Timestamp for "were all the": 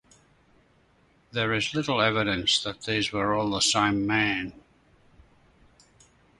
3.11-3.59